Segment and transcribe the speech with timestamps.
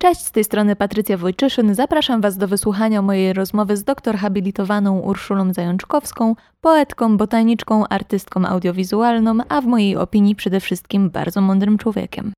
[0.00, 1.74] Cześć, z tej strony Patrycja Wojczyszyn.
[1.74, 9.38] Zapraszam Was do wysłuchania mojej rozmowy z doktor habilitowaną Urszulą Zajączkowską, poetką, botaniczką, artystką audiowizualną,
[9.48, 12.32] a w mojej opinii przede wszystkim bardzo mądrym człowiekiem.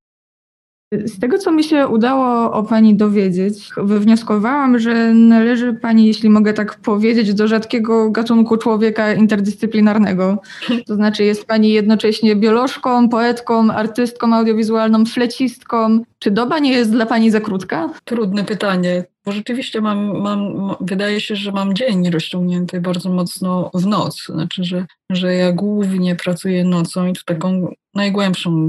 [0.92, 6.52] Z tego, co mi się udało o Pani dowiedzieć, wywnioskowałam, że należy Pani, jeśli mogę
[6.52, 10.38] tak powiedzieć, do rzadkiego gatunku człowieka interdyscyplinarnego.
[10.86, 16.02] To znaczy jest Pani jednocześnie biolożką, poetką, artystką audiowizualną, flecistką.
[16.18, 17.90] Czy doba nie jest dla Pani za krótka?
[18.04, 19.04] Trudne pytanie.
[19.24, 24.26] Bo rzeczywiście mam, mam, wydaje się, że mam dzień rozciągnięty bardzo mocno w noc.
[24.26, 28.66] Znaczy, że, że ja głównie pracuję nocą i to taką najgłębszą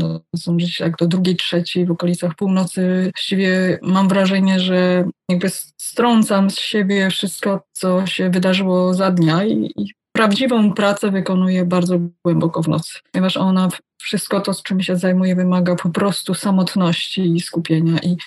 [0.48, 3.10] gdzieś jak do drugiej, trzeciej w okolicach północy.
[3.16, 9.72] Właściwie mam wrażenie, że jakby strącam z siebie wszystko, co się wydarzyło za dnia i,
[9.76, 13.70] i prawdziwą pracę wykonuję bardzo głęboko w nocy, ponieważ ona
[14.02, 18.00] wszystko to, z czym się zajmuję, wymaga po prostu samotności i skupienia.
[18.04, 18.18] I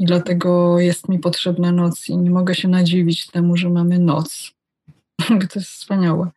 [0.00, 4.52] i dlatego jest mi potrzebna noc i nie mogę się nadziwić temu, że mamy noc.
[5.52, 6.30] to jest wspaniałe.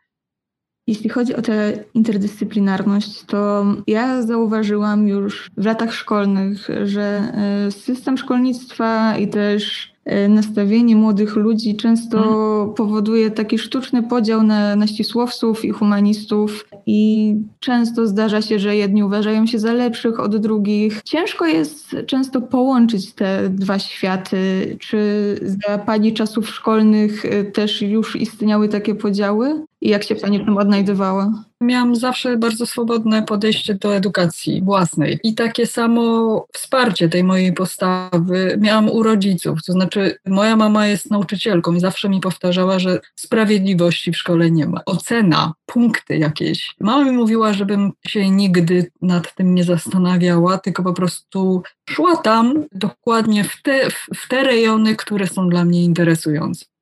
[0.87, 7.33] Jeśli chodzi o tę interdyscyplinarność, to ja zauważyłam już w latach szkolnych, że
[7.67, 12.73] e, system szkolnictwa i też E, nastawienie młodych ludzi często hmm.
[12.73, 19.03] powoduje taki sztuczny podział na, na ścisłowców i humanistów i często zdarza się, że jedni
[19.03, 21.01] uważają się za lepszych od drugich.
[21.05, 24.37] Ciężko jest często połączyć te dwa światy.
[24.79, 29.65] Czy za pani czasów szkolnych e, też już istniały takie podziały?
[29.83, 31.31] I jak się pani w tym odnajdywała?
[31.61, 38.57] Miałam zawsze bardzo swobodne podejście do edukacji własnej i takie samo wsparcie tej mojej postawy
[38.61, 39.59] miałam u rodziców.
[39.65, 44.67] To znaczy, moja mama jest nauczycielką i zawsze mi powtarzała, że sprawiedliwości w szkole nie
[44.67, 44.81] ma.
[44.85, 46.75] Ocena, punkty jakieś.
[46.79, 52.65] Mama mi mówiła, żebym się nigdy nad tym nie zastanawiała, tylko po prostu szła tam
[52.71, 56.72] dokładnie w te, w te rejony, które są dla mnie interesujące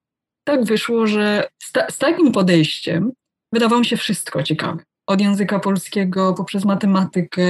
[0.51, 3.11] tak wyszło, że z, ta, z takim podejściem
[3.53, 4.83] wydawało mi się wszystko ciekawe.
[5.07, 7.43] Od języka polskiego poprzez matematykę,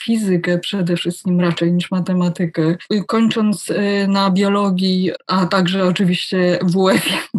[0.00, 7.30] fizykę przede wszystkim raczej niż matematykę, kończąc y, na biologii, a także oczywiście WF.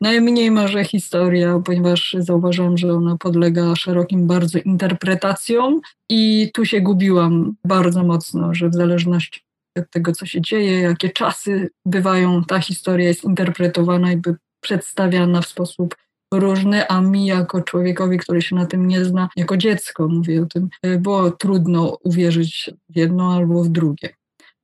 [0.00, 7.54] Najmniej może historia, ponieważ zauważyłam, że ona podlega szerokim bardzo interpretacjom i tu się gubiłam
[7.64, 9.40] bardzo mocno, że w zależności
[9.78, 15.46] od tego, co się dzieje, jakie czasy bywają, ta historia jest interpretowana jakby przedstawiana w
[15.46, 15.94] sposób
[16.34, 20.46] różny, a mi jako człowiekowi, który się na tym nie zna, jako dziecko, mówię o
[20.46, 24.14] tym, e, było trudno uwierzyć w jedno albo w drugie.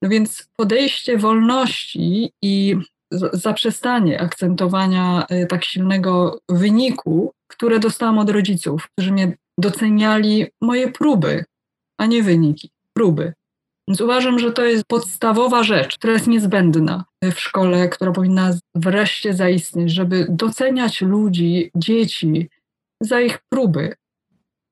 [0.02, 2.76] No więc podejście wolności i
[3.32, 11.44] zaprzestanie akcentowania e, tak silnego wyniku, które dostałam od rodziców, którzy mnie doceniali moje próby,
[11.98, 13.32] a nie wyniki, próby.
[13.90, 19.34] Więc uważam, że to jest podstawowa rzecz, która jest niezbędna w szkole, która powinna wreszcie
[19.34, 22.48] zaistnieć, żeby doceniać ludzi, dzieci
[23.00, 23.94] za ich próby.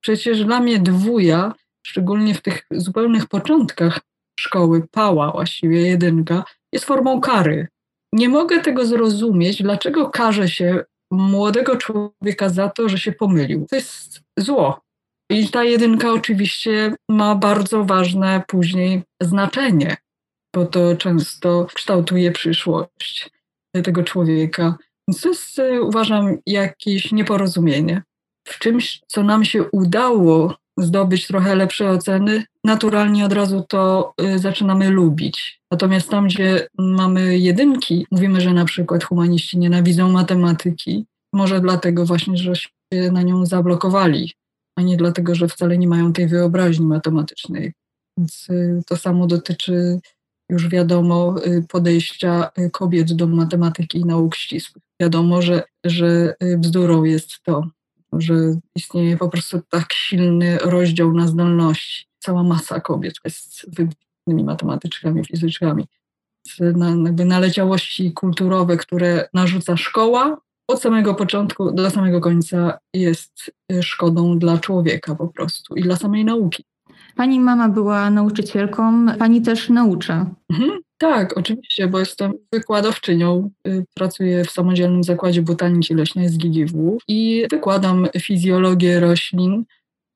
[0.01, 1.55] Przecież dla mnie dwuja,
[1.87, 4.01] szczególnie w tych zupełnych początkach
[4.41, 7.69] szkoły, pała właściwie jedynka, jest formą kary.
[8.13, 13.67] Nie mogę tego zrozumieć, dlaczego karze się młodego człowieka za to, że się pomylił.
[13.71, 14.81] To jest zło.
[15.31, 19.97] I ta jedynka oczywiście ma bardzo ważne później znaczenie,
[20.55, 23.31] bo to często kształtuje przyszłość
[23.85, 24.77] tego człowieka.
[25.09, 28.03] Więc to jest, e, uważam, jakieś nieporozumienie.
[28.49, 34.39] W czymś, co nam się udało zdobyć trochę lepsze oceny, naturalnie od razu to e,
[34.39, 35.61] zaczynamy lubić.
[35.71, 42.37] Natomiast tam, gdzie mamy jedynki, mówimy, że na przykład humaniści nienawidzą matematyki, może dlatego właśnie,
[42.37, 42.69] że się
[43.13, 44.33] na nią zablokowali
[44.79, 47.73] a nie dlatego, że wcale nie mają tej wyobraźni matematycznej.
[48.19, 50.01] Więc y, to samo dotyczy
[50.51, 54.85] już wiadomo y, podejścia y, kobiet do matematyki i nauk ścisłych.
[55.01, 57.67] Wiadomo, że, że bzdurą jest to,
[58.13, 58.35] że
[58.77, 62.07] istnieje po prostu tak silny rozdział na zdolności.
[62.19, 65.87] Cała masa kobiet jest wybitnymi matematyczkami, fizyczkami.
[66.61, 73.83] Na, jakby naleciałości kulturowe, które narzuca szkoła, od samego początku do samego końca jest y,
[73.83, 76.65] szkodą dla człowieka po prostu i dla samej nauki.
[77.17, 80.27] Pani mama była nauczycielką, pani też naucza.
[80.51, 83.51] Mhm, tak, oczywiście, bo jestem wykładowczynią.
[83.69, 89.65] Y, pracuję w Samodzielnym Zakładzie Botaniki Leśnej z GGW i wykładam fizjologię roślin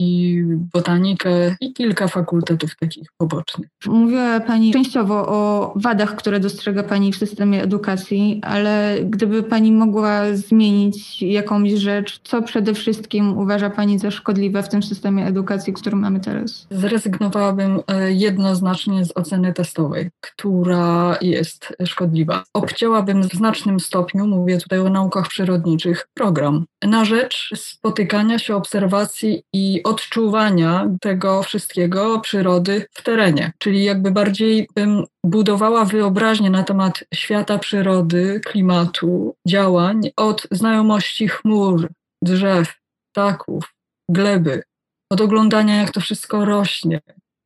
[0.02, 3.68] i botanikę i kilka fakultetów takich pobocznych.
[3.86, 10.34] Mówiła Pani częściowo o wadach, które dostrzega Pani w systemie edukacji, ale gdyby Pani mogła
[10.34, 15.96] zmienić jakąś rzecz, co przede wszystkim uważa Pani za szkodliwe w tym systemie edukacji, który
[15.96, 16.66] mamy teraz?
[16.70, 22.44] Zrezygnowałabym e, jednoznacznie z oceny testowej, która jest szkodliwa.
[22.54, 29.42] Obcięłabym w znacznym stopniu, mówię tutaj o naukach przyrodniczych, program na rzecz spotykania się, obserwacji
[29.52, 33.52] i odczuwania tego wszystkiego przyrody w terenie.
[33.58, 41.88] Czyli jakby bardziej bym budowała wyobraźnię na temat świata przyrody, klimatu, działań od znajomości chmur,
[42.24, 42.74] drzew,
[43.12, 43.74] ptaków,
[44.10, 44.62] gleby,
[45.10, 47.00] od oglądania, jak to wszystko rośnie,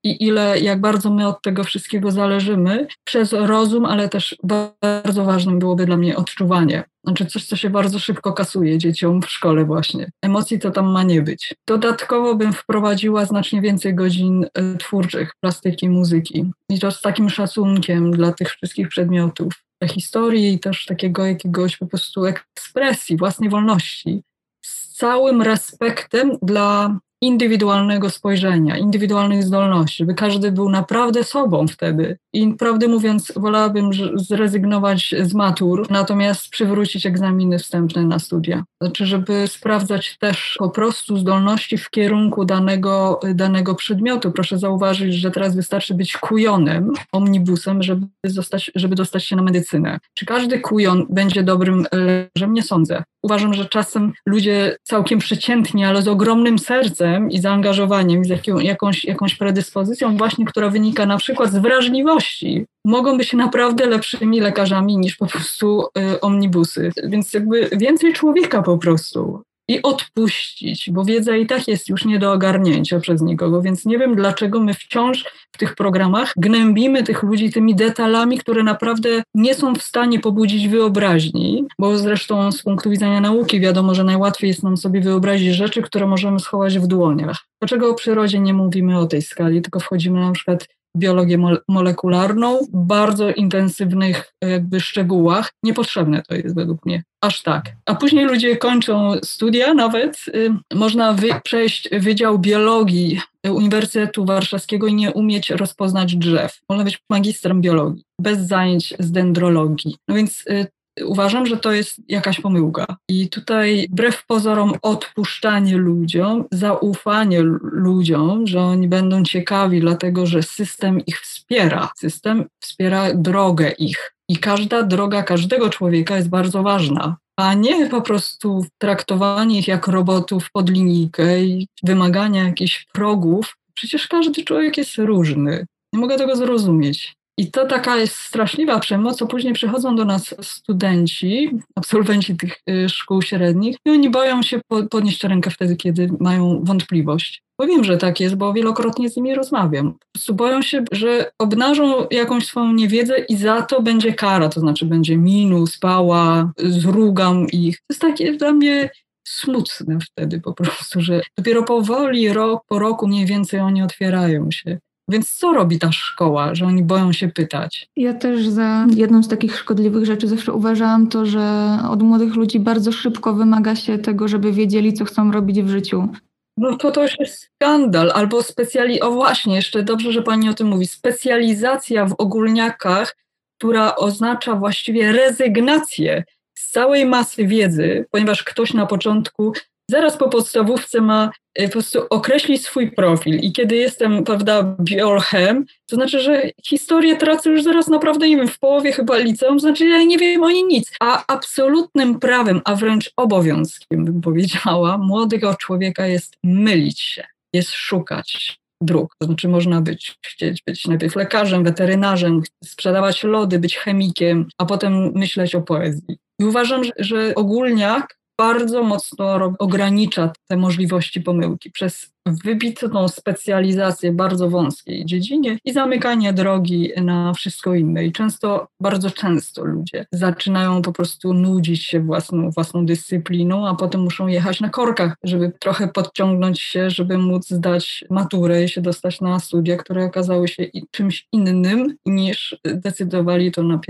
[0.06, 5.58] i ile, jak bardzo my od tego wszystkiego zależymy, przez rozum, ale też bardzo ważnym
[5.58, 6.84] byłoby dla mnie odczuwanie.
[7.04, 10.10] Znaczy coś, co się bardzo szybko kasuje dzieciom w szkole właśnie.
[10.22, 11.54] Emocji to tam ma nie być.
[11.68, 16.50] Dodatkowo bym wprowadziła znacznie więcej godzin e, twórczych, plastyki, muzyki.
[16.70, 19.52] I to z takim szacunkiem dla tych wszystkich przedmiotów.
[19.86, 24.22] Historii i też takiego jakiegoś po prostu ekspresji, własnej wolności.
[24.64, 32.18] Z całym respektem dla indywidualnego spojrzenia, indywidualnych zdolności, żeby każdy był naprawdę sobą wtedy.
[32.32, 38.64] I prawdę mówiąc, wolałabym zrezygnować z matur, natomiast przywrócić egzaminy wstępne na studia.
[38.82, 44.32] Znaczy, żeby sprawdzać też po prostu zdolności w kierunku danego, danego przedmiotu.
[44.32, 49.98] Proszę zauważyć, że teraz wystarczy być kujonem, omnibusem, żeby, zostać, żeby dostać się na medycynę.
[50.14, 52.52] Czy każdy kujon będzie dobrym lekarzem?
[52.54, 53.04] Nie sądzę.
[53.26, 59.04] Uważam, że czasem ludzie całkiem przeciętni, ale z ogromnym sercem i zaangażowaniem, z jaką, jakąś,
[59.04, 65.16] jakąś predyspozycją właśnie, która wynika na przykład z wrażliwości, mogą być naprawdę lepszymi lekarzami niż
[65.16, 65.82] po prostu
[66.14, 66.90] y, omnibusy.
[67.04, 72.18] Więc jakby więcej człowieka po prostu i odpuścić, bo wiedza i tak jest już nie
[72.18, 77.22] do ogarnięcia przez nikogo, więc nie wiem, dlaczego my wciąż w tych programach gnębimy tych
[77.22, 82.90] ludzi tymi detalami, które naprawdę nie są w stanie pobudzić wyobraźni, bo zresztą z punktu
[82.90, 87.36] widzenia nauki wiadomo, że najłatwiej jest nam sobie wyobrazić rzeczy, które możemy schować w dłoniach.
[87.60, 91.38] Dlaczego o przyrodzie nie mówimy o tej skali, tylko wchodzimy na przykład biologię
[91.68, 95.52] molekularną w bardzo intensywnych jakby szczegółach.
[95.62, 97.02] Niepotrzebne to jest według mnie.
[97.20, 97.72] Aż tak.
[97.86, 100.16] A później ludzie kończą studia nawet.
[100.28, 103.20] Y, można wy przejść Wydział Biologii
[103.50, 106.60] Uniwersytetu Warszawskiego i nie umieć rozpoznać drzew.
[106.68, 109.96] Można być magistrem biologii, bez zajęć z dendrologii.
[110.08, 110.66] No więc y,
[111.04, 112.96] Uważam, że to jest jakaś pomyłka.
[113.08, 121.06] I tutaj, wbrew pozorom, odpuszczanie ludziom, zaufanie ludziom, że oni będą ciekawi, dlatego że system
[121.06, 121.90] ich wspiera.
[121.96, 124.12] System wspiera drogę ich.
[124.28, 129.88] I każda droga każdego człowieka jest bardzo ważna a nie po prostu traktowanie ich jak
[129.88, 133.56] robotów pod linijkę i wymagania jakichś progów.
[133.74, 135.66] Przecież każdy człowiek jest różny.
[135.92, 137.16] Nie mogę tego zrozumieć.
[137.38, 142.88] I to taka jest straszliwa przemoc, co później przychodzą do nas studenci, absolwenci tych y,
[142.88, 144.60] szkół średnich i oni boją się
[144.90, 147.42] podnieść rękę wtedy, kiedy mają wątpliwość.
[147.60, 149.92] Bo wiem, że tak jest, bo wielokrotnie z nimi rozmawiam.
[149.92, 154.60] Po prostu boją się, że obnażą jakąś swoją niewiedzę i za to będzie kara, to
[154.60, 157.76] znaczy będzie minus, pała, zrugam ich.
[157.76, 158.90] To jest takie dla mnie
[159.28, 164.78] smutne wtedy po prostu, że dopiero powoli, rok po roku mniej więcej oni otwierają się.
[165.08, 167.88] Więc co robi ta szkoła, że oni boją się pytać?
[167.96, 172.60] Ja też za jedną z takich szkodliwych rzeczy zawsze uważałam to, że od młodych ludzi
[172.60, 176.08] bardzo szybko wymaga się tego, żeby wiedzieli, co chcą robić w życiu.
[176.56, 179.00] No to to już jest skandal, albo specjali...
[179.00, 180.86] O właśnie, jeszcze dobrze, że pani o tym mówi.
[180.86, 183.16] Specjalizacja w ogólniakach,
[183.58, 189.52] która oznacza właściwie rezygnację z całej masy wiedzy, ponieważ ktoś na początku
[189.90, 193.38] zaraz po podstawówce ma e, po prostu określić swój profil.
[193.38, 198.48] I kiedy jestem, prawda, biolchem, to znaczy, że historię tracę już zaraz naprawdę, nie wiem,
[198.48, 200.92] w połowie chyba liceum, znaczy ja nie wiem o niej nic.
[201.00, 208.58] A absolutnym prawem, a wręcz obowiązkiem, bym powiedziała, młodego człowieka jest mylić się, jest szukać
[208.80, 209.16] dróg.
[209.18, 215.12] To znaczy można być, chcieć być najpierw lekarzem, weterynarzem, sprzedawać lody, być chemikiem, a potem
[215.14, 216.18] myśleć o poezji.
[216.40, 224.50] I uważam, że, że ogólniak bardzo mocno ogranicza te możliwości pomyłki przez wybitną specjalizację bardzo
[224.50, 228.04] wąskiej dziedzinie i zamykanie drogi na wszystko inne.
[228.04, 234.00] I często, bardzo często ludzie zaczynają po prostu nudzić się własną, własną dyscypliną, a potem
[234.00, 239.20] muszą jechać na korkach, żeby trochę podciągnąć się, żeby móc zdać maturę i się dostać
[239.20, 243.80] na studia, które okazały się czymś innym niż decydowali to na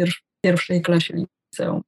[0.43, 1.83] pierwszej klasie liceum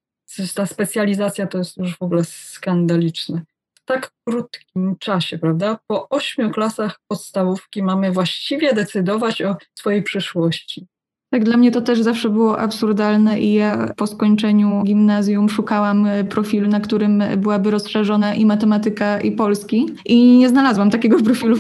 [0.54, 3.42] ta specjalizacja to jest już w ogóle skandaliczne.
[3.85, 5.78] tak krótkim czasie, prawda?
[5.87, 10.87] Po ośmiu klasach podstawówki mamy właściwie decydować o swojej przyszłości.
[11.30, 16.25] Tak, dla mnie to też zawsze było absurdalne i ja po skończeniu gimnazjum szukałam e,
[16.25, 21.57] profilu, na którym byłaby rozszerzona i matematyka, i polski i nie znalazłam takiego profilu.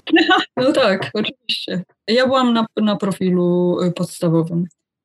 [0.56, 1.82] No tak, oczywiście.
[2.08, 4.64] Ja byłam na, na profilu e, podstawowym,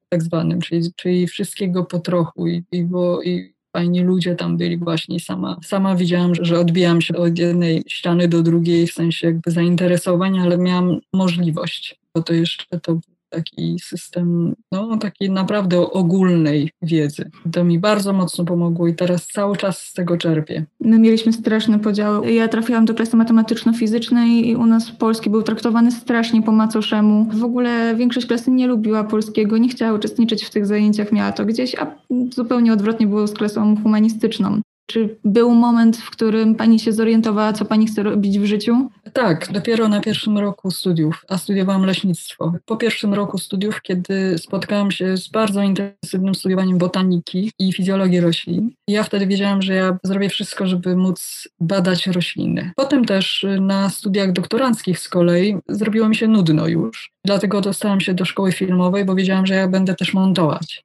[0.10, 4.78] tak zwanym, czyli, czyli wszystkiego po trochu i, i, bo, i fajni ludzie tam byli
[4.78, 5.20] właśnie.
[5.20, 9.52] Sama, sama widziałam, że, że odbijam się od jednej ściany do drugiej w sensie jakby
[9.52, 13.00] zainteresowań, ale miałam możliwość, bo to jeszcze to
[13.34, 17.32] taki system, no takiej naprawdę ogólnej wiedzy.
[17.52, 20.66] To mi bardzo mocno pomogło i teraz cały czas z tego czerpię.
[20.80, 22.32] My mieliśmy straszne podziały.
[22.32, 27.30] Ja trafiłam do klasy matematyczno-fizycznej i u nas polski był traktowany strasznie po macoszemu.
[27.34, 31.46] W ogóle większość klasy nie lubiła polskiego, nie chciała uczestniczyć w tych zajęciach, miała to
[31.46, 31.96] gdzieś, a
[32.32, 34.62] zupełnie odwrotnie było z klasą humanistyczną.
[34.86, 38.90] Czy był moment, w którym pani się zorientowała, co pani chce robić w życiu?
[39.14, 42.54] Tak, dopiero na pierwszym roku studiów, a studiowałam leśnictwo.
[42.66, 48.72] Po pierwszym roku studiów, kiedy spotkałam się z bardzo intensywnym studiowaniem botaniki i fizjologii roślin,
[48.88, 52.72] ja wtedy wiedziałam, że ja zrobię wszystko, żeby móc badać rośliny.
[52.76, 57.12] Potem też na studiach doktoranckich z kolei zrobiło mi się nudno już.
[57.26, 60.84] Dlatego dostałam się do szkoły filmowej, bo wiedziałam, że ja będę też montować.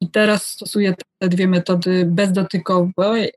[0.00, 3.32] I teraz stosuję te dwie metody bezdotykowej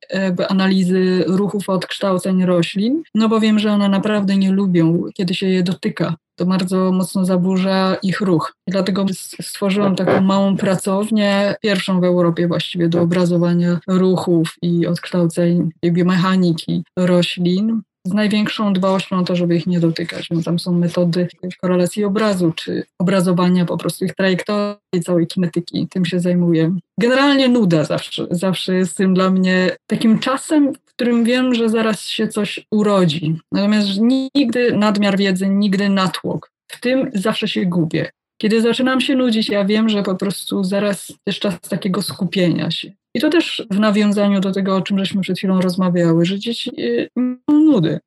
[0.49, 5.63] analizy ruchów odkształceń roślin, no bo wiem, że one naprawdę nie lubią, kiedy się je
[5.63, 6.15] dotyka.
[6.35, 8.55] To bardzo mocno zaburza ich ruch.
[8.67, 9.05] Dlatego
[9.41, 17.81] stworzyłam taką małą pracownię, pierwszą w Europie właściwie do obrazowania ruchów i odkształceń biomechaniki roślin
[18.05, 20.27] z największą dbałością o to, żeby ich nie dotykać.
[20.31, 21.27] No, tam są metody
[21.61, 25.87] korelacji obrazu, czy obrazowania po prostu ich trajektorii, całej kinetyki.
[25.87, 26.75] Tym się zajmuję.
[26.99, 32.01] Generalnie nuda zawsze, zawsze jest tym dla mnie takim czasem, w którym wiem, że zaraz
[32.01, 33.39] się coś urodzi.
[33.51, 33.89] Natomiast
[34.35, 36.51] nigdy nadmiar wiedzy, nigdy natłok.
[36.71, 38.11] W tym zawsze się gubię.
[38.41, 42.91] Kiedy zaczynam się nudzić, ja wiem, że po prostu zaraz jest czas takiego skupienia się.
[43.15, 46.71] I to też w nawiązaniu do tego, o czym żeśmy przed chwilą rozmawiały, że dzieci
[47.15, 47.99] mają nudy.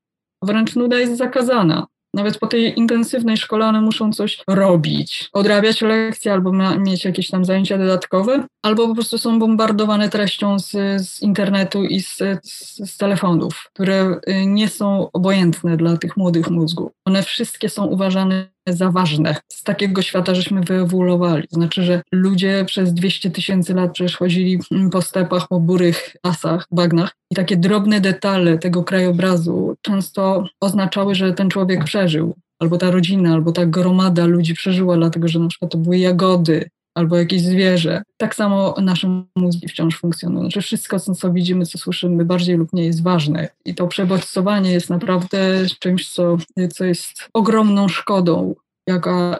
[0.42, 1.86] Wręcz nuda jest zakazana.
[2.14, 7.44] Nawet po tej intensywnej szkole one muszą coś robić, odrabiać lekcje albo mieć jakieś tam
[7.44, 10.70] zajęcia dodatkowe, albo po prostu są bombardowane treścią z,
[11.06, 16.50] z internetu i z, z, z, telefonów, które y, nie są obojętne dla tych młodych
[16.50, 16.92] mózgów.
[17.04, 19.36] One wszystkie są uważane za ważne.
[19.48, 21.46] Z takiego świata żeśmy wyewoluowali.
[21.50, 24.58] Znaczy, że ludzie przez 200 tysięcy lat przecież chodzili
[24.92, 31.32] po stepach, po burych lasach, bagnach i takie drobne detale tego krajobrazu często oznaczały, że
[31.32, 32.34] ten człowiek przeżył.
[32.58, 36.68] Albo ta rodzina, albo ta gromada ludzi przeżyła, dlatego że na przykład to były jagody,
[36.94, 38.02] albo jakieś zwierzę.
[38.16, 40.42] Tak samo nasze mózgi wciąż funkcjonują.
[40.42, 43.48] Znaczy wszystko, co widzimy, co słyszymy, bardziej lub nie jest ważne.
[43.64, 46.36] I to przebodźcowanie jest naprawdę czymś, co,
[46.72, 48.54] co jest ogromną szkodą
[48.88, 49.36] jako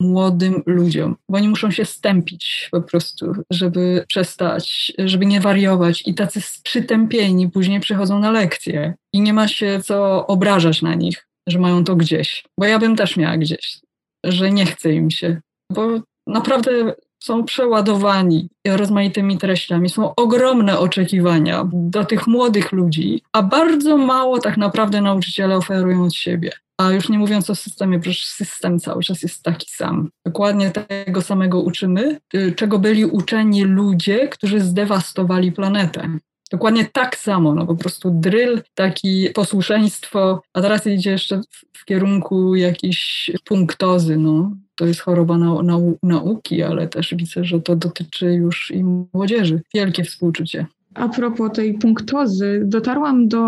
[0.00, 6.14] młodym ludziom, bo oni muszą się stępić po prostu, żeby przestać, żeby nie wariować i
[6.14, 11.58] tacy przytępieni później przychodzą na lekcje i nie ma się co obrażać na nich, że
[11.58, 13.80] mają to gdzieś, bo ja bym też miała gdzieś,
[14.24, 15.40] że nie chce im się,
[15.72, 23.96] bo naprawdę są przeładowani rozmaitymi treściami, są ogromne oczekiwania do tych młodych ludzi, a bardzo
[23.96, 26.52] mało tak naprawdę nauczyciele oferują od siebie.
[26.80, 30.10] A już nie mówiąc o systemie, przecież system cały czas jest taki sam.
[30.26, 36.18] Dokładnie tego samego uczymy, y, czego byli uczeni ludzie, którzy zdewastowali planetę.
[36.50, 41.84] Dokładnie tak samo, no po prostu drill, taki posłuszeństwo, a teraz idzie jeszcze w, w
[41.84, 44.52] kierunku jakiejś punktozy, no.
[44.78, 49.60] To jest choroba na, na, nauki, ale też widzę, że to dotyczy już i młodzieży.
[49.74, 50.66] Wielkie współczucie.
[50.94, 53.46] A propos tej punktozy, dotarłam do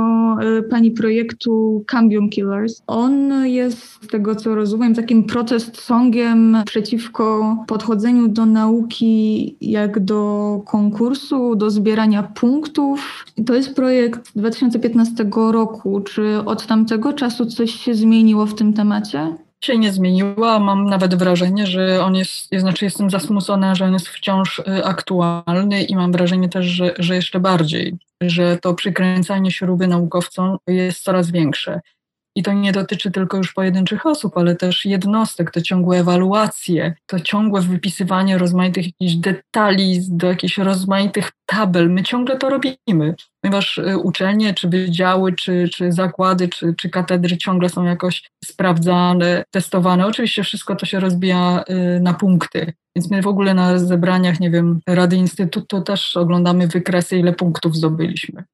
[0.59, 2.83] y, pani projektu Cambium Killers.
[2.87, 10.63] On jest, z tego co rozumiem, takim protest songiem przeciwko podchodzeniu do nauki jak do
[10.67, 13.25] konkursu, do zbierania punktów.
[13.47, 16.01] To jest projekt 2015 roku.
[16.01, 19.37] Czy od tamtego czasu coś się zmieniło w tym temacie?
[19.65, 20.59] Się nie zmieniła.
[20.59, 25.83] Mam nawet wrażenie, że on jest, znaczy jestem zasmucona, że on jest wciąż y, aktualny
[25.83, 31.31] i mam wrażenie też, że, że jeszcze bardziej, że to przykręcanie śruby naukowcom jest coraz
[31.31, 31.81] większe.
[32.37, 37.21] I to nie dotyczy tylko już pojedynczych osób, ale też jednostek, to ciągłe ewaluacje, to
[37.21, 41.91] ciągłe wypisywanie rozmaitych jakichś detali do jakichś rozmaitych tabel.
[41.91, 47.39] My ciągle to robimy, ponieważ y, uczelnie, czy wydziały, czy, czy zakłady, czy, czy katedry
[47.39, 50.07] ciągle są jakoś sprawdzane, testowane.
[50.07, 52.73] Oczywiście wszystko to się rozbija y, na punkty.
[52.97, 57.77] Więc my w ogóle na zebraniach, nie wiem, Rady Instytutu też oglądamy wykresy, ile punktów
[57.77, 58.45] zdobyliśmy.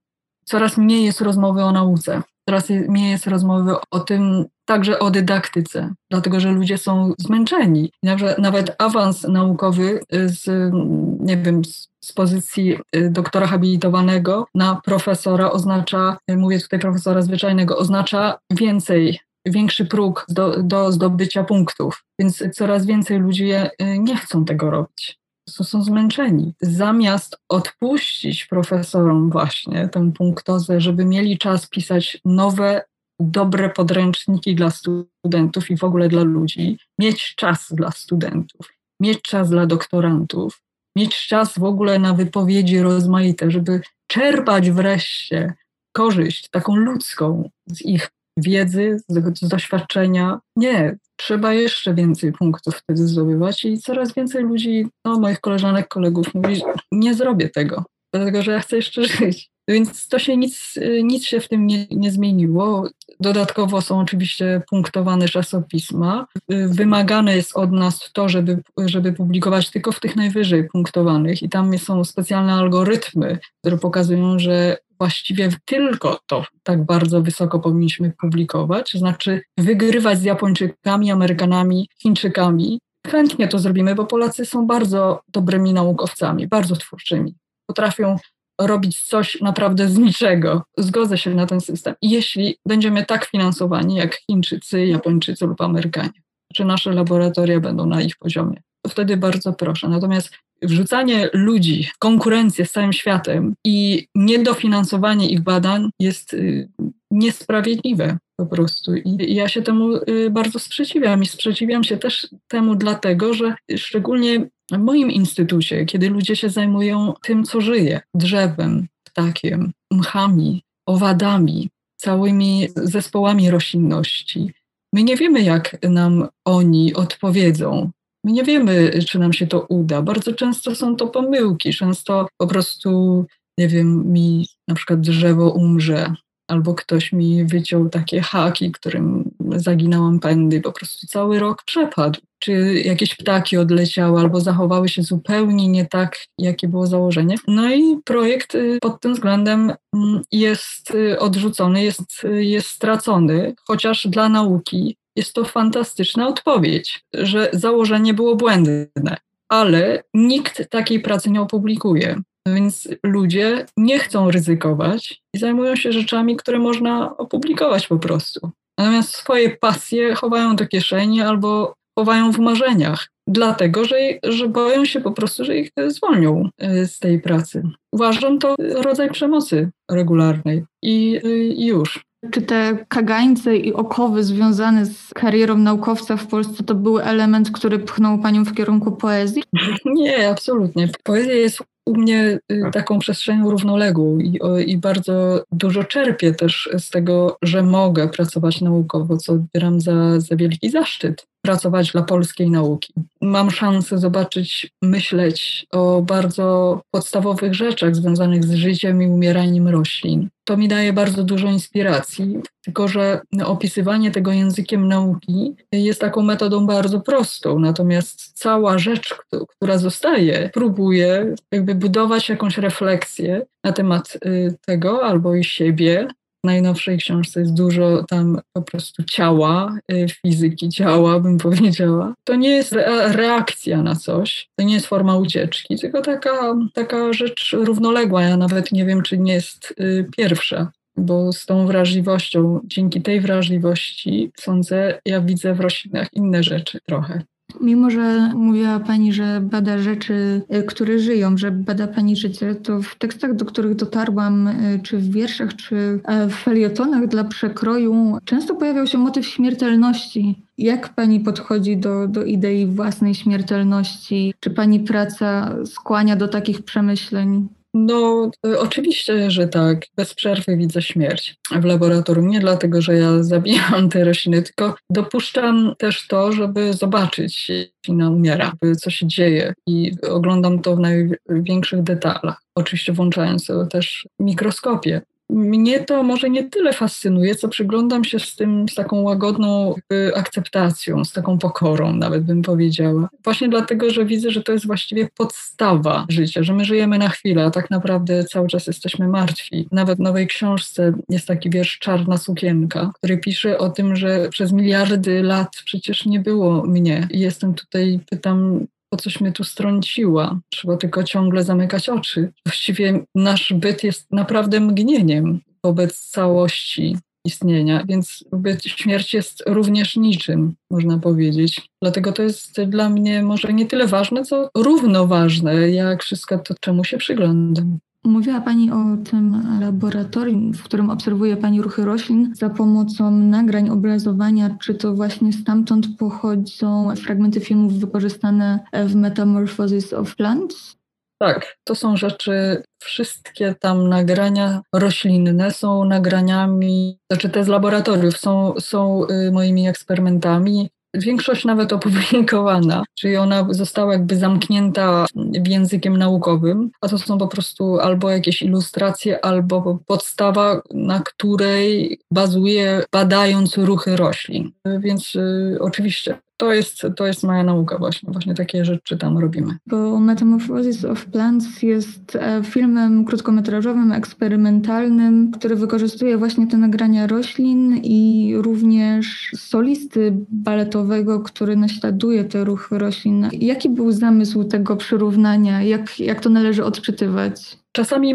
[0.44, 5.94] Coraz mniej jest rozmowy o nauce teraz nie jest rozmowy o tym, także o dydaktyce,
[6.10, 7.92] dlatego że ludzie są zmęczeni.
[8.38, 10.72] Nawet awans naukowy z,
[11.20, 11.62] nie wiem,
[12.04, 19.84] z pozycji y, doktora habilitowanego na profesora oznacza, mówię tutaj profesora zwyczajnego, oznacza więcej większy
[19.84, 25.18] próg do, do zdobycia punktów, więc coraz więcej ludzi y, nie chcą tego robić.
[25.48, 26.54] Są, są zmęczeni.
[26.60, 32.82] Zamiast odpuścić profesorom właśnie tę punktozę, żeby mieli czas pisać nowe,
[33.20, 39.50] dobre podręczniki dla studentów i w ogóle dla ludzi, mieć czas dla studentów, mieć czas
[39.50, 40.62] dla doktorantów,
[40.96, 45.54] mieć czas w ogóle na wypowiedzi rozmaite, żeby czerpać wreszcie
[45.92, 50.40] korzyść taką ludzką z ich wiedzy, z doświadczenia.
[50.56, 56.34] Nie, trzeba jeszcze więcej punktów wtedy zdobywać i coraz więcej ludzi, no moich koleżanek, kolegów
[56.34, 59.50] mówi, nie zrobię tego, dlatego że ja chcę jeszcze żyć.
[59.68, 62.88] Więc to się nic, nic się w tym nie, nie zmieniło.
[63.20, 66.26] Dodatkowo są oczywiście punktowane czasopisma.
[66.48, 71.78] Wymagane jest od nas to, żeby, żeby publikować tylko w tych najwyżej punktowanych i tam
[71.78, 78.98] są specjalne algorytmy, które pokazują, że właściwie tylko to tak bardzo wysoko powinniśmy publikować, to
[78.98, 82.80] znaczy wygrywać z Japończykami, Amerykanami, Chińczykami.
[83.06, 87.34] Chętnie to zrobimy, bo Polacy są bardzo dobrymi naukowcami, bardzo twórczymi.
[87.66, 88.16] Potrafią
[88.60, 90.62] robić coś naprawdę z niczego.
[90.78, 91.94] Zgodzę się na ten system.
[92.02, 96.22] Jeśli będziemy tak finansowani jak Chińczycy, Japończycy lub Amerykanie,
[96.56, 99.88] czy nasze laboratoria będą na ich poziomie, to wtedy bardzo proszę.
[99.88, 100.30] Natomiast
[100.62, 106.68] wrzucanie ludzi konkurencję z całym światem i niedofinansowanie ich badań jest y,
[107.10, 108.94] niesprawiedliwe po prostu.
[108.94, 114.48] I ja się temu y, bardzo sprzeciwiam i sprzeciwiam się też temu dlatego, że szczególnie
[114.72, 122.68] w moim instytucie, kiedy ludzie się zajmują tym, co żyje, drzewem, ptakiem, mchami, owadami, całymi
[122.76, 124.52] zespołami roślinności,
[124.92, 127.90] my nie wiemy, jak nam oni odpowiedzą.
[128.24, 130.02] My nie wiemy, czy nam się to uda.
[130.02, 131.72] Bardzo często są to pomyłki.
[131.72, 133.24] Często po prostu,
[133.58, 136.14] nie wiem, mi na przykład drzewo umrze,
[136.48, 142.20] albo ktoś mi wyciął takie haki, którym zaginałam pędy, po prostu cały rok przepadł.
[142.46, 147.36] Czy jakieś ptaki odleciały, albo zachowały się zupełnie nie tak, jakie było założenie.
[147.48, 153.54] No i projekt y, pod tym względem mm, jest y, odrzucony, jest, y, jest stracony,
[153.66, 159.16] chociaż dla nauki jest to fantastyczna odpowiedź, że założenie było błędne,
[159.48, 162.20] ale nikt takiej pracy nie opublikuje.
[162.48, 168.50] Więc ludzie nie chcą ryzykować i zajmują się rzeczami, które można opublikować po prostu.
[168.78, 175.00] Natomiast swoje pasje chowają do kieszeni albo chowają w marzeniach, dlatego że, że boją się
[175.00, 177.62] po prostu, że ich zwolnią e, z tej pracy.
[177.92, 182.06] Uważam to rodzaj przemocy regularnej i, e, i już.
[182.30, 187.78] Czy te kagańce i okowy związane z karierą naukowca w Polsce to był element, który
[187.78, 189.42] pchnął Panią w kierunku poezji?
[189.84, 190.88] Nie, absolutnie.
[191.04, 192.38] Poezja jest u mnie
[192.72, 199.16] taką przestrzenią równoległą i, i, bardzo dużo czerpię też z tego, że mogę pracować naukowo,
[199.16, 202.94] co odbieram za, za wielki zaszczyt pracować dla polskiej nauki.
[203.22, 210.28] Mam szansę zobaczyć, myśleć o bardzo podstawowych rzeczach związanych z życiem i umieraniem roślin.
[210.44, 216.66] To mi daje bardzo dużo inspiracji, tylko że opisywanie tego językiem nauki jest taką metodą
[216.66, 219.14] bardzo prostą, natomiast cała rzecz,
[219.48, 226.08] która zostaje, próbuje jakby budować jakąś refleksję na temat y, tego albo i siebie,
[226.46, 232.14] najnowszej książce jest dużo tam po prostu ciała, y, fizyki ciała, bym powiedziała.
[232.24, 232.72] To nie jest
[233.06, 238.22] reakcja na coś, to nie jest forma ucieczki, tylko taka, taka rzecz równoległa.
[238.22, 243.20] Ja nawet nie wiem, czy nie jest y, pierwsza bo z tą wrażliwością, dzięki tej
[243.20, 247.22] wrażliwości, sądzę, ja widzę w roślinach inne rzeczy trochę.
[247.60, 252.82] Mimo, że mówiła Pani, że bada rzeczy, y, które żyją, że bada Pani życie, to
[252.82, 258.18] w tekstach, do których dotarłam, y, czy w wierszach, czy e, w felietonach dla przekroju,
[258.24, 260.42] często pojawiał się motyw śmiertelności.
[260.58, 264.34] Jak Pani podchodzi do, do idei własnej śmiertelności?
[264.40, 267.48] Czy Pani praca skłania do takich przemyśleń?
[267.78, 269.86] No, oczywiście, że tak.
[269.96, 272.28] Bez przerwy widzę śmierć w laboratorium.
[272.28, 278.10] Nie dlatego, że ja zabijam te rośliny, tylko dopuszczam też to, żeby zobaczyć, jeśli ona
[278.10, 282.42] umiera, co się dzieje i oglądam to w największych detalach.
[282.54, 285.00] Oczywiście włączając też mikroskopię.
[285.30, 289.74] Mnie to może nie tyle fascynuje, co przyglądam się z tym z taką łagodną
[290.14, 293.08] akceptacją, z taką pokorą, nawet bym powiedziała.
[293.24, 297.44] Właśnie dlatego, że widzę, że to jest właściwie podstawa życia, że my żyjemy na chwilę,
[297.44, 299.68] a tak naprawdę cały czas jesteśmy martwi.
[299.72, 304.52] Nawet w nowej książce jest taki wiersz Czarna sukienka, który pisze o tym, że przez
[304.52, 307.08] miliardy lat przecież nie było mnie.
[307.10, 310.40] I jestem tutaj, pytam, po coś mnie tu strąciła.
[310.50, 312.32] Trzeba tylko ciągle zamykać oczy.
[312.46, 320.54] Właściwie nasz byt jest naprawdę mgnieniem wobec całości istnienia, więc byt śmierć jest również niczym,
[320.70, 321.70] można powiedzieć.
[321.82, 326.84] Dlatego to jest dla mnie może nie tyle ważne, co równoważne, jak wszystko to, czemu
[326.84, 327.78] się przyglądam.
[328.06, 334.56] Mówiła Pani o tym laboratorium, w którym obserwuje Pani ruchy roślin za pomocą nagrań obrazowania.
[334.62, 340.76] Czy to właśnie stamtąd pochodzą fragmenty filmów wykorzystane w Metamorphosis of Plants?
[341.18, 348.54] Tak, to są rzeczy, wszystkie tam nagrania roślinne są nagraniami, znaczy te z laboratoriów są,
[348.58, 355.06] są y, moimi eksperymentami większość nawet opublikowana, czyli ona została jakby zamknięta
[355.46, 362.82] językiem naukowym, a to są po prostu albo jakieś ilustracje, albo podstawa, na której bazuje
[362.92, 364.52] badając ruchy roślin.
[364.80, 369.56] Więc y, oczywiście to jest, to jest moja nauka właśnie, właśnie takie rzeczy tam robimy.
[369.66, 377.76] Bo Metamorphosis of Plants jest e, filmem krótkometrażowym, eksperymentalnym, który wykorzystuje właśnie te nagrania roślin
[377.82, 383.28] i również solisty baletowego, który naśladuje te ruchy roślin.
[383.32, 385.62] Jaki był zamysł tego przyrównania?
[385.62, 387.58] Jak, jak to należy odczytywać?
[387.76, 388.14] Czasami